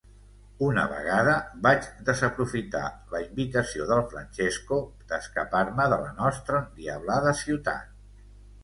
[0.67, 1.35] Una vegada
[1.67, 4.81] vaig desaprofitar la invitació del Francesco
[5.13, 7.99] d'escapar-me de la nostra endiablada ciutat.